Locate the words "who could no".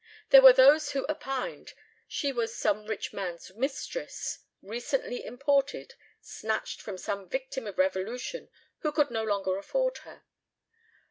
8.79-9.23